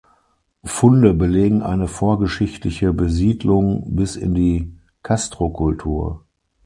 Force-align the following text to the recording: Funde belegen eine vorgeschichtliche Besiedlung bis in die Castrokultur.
Funde 0.63 1.13
belegen 1.13 1.61
eine 1.61 1.87
vorgeschichtliche 1.87 2.91
Besiedlung 2.91 3.95
bis 3.95 4.15
in 4.15 4.33
die 4.33 4.75
Castrokultur. 5.03 6.25